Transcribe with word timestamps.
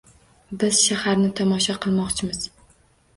Biz 0.61 0.79
shaharni 0.85 1.29
tomosha 1.39 1.75
qilmoqchimiz. 1.83 2.41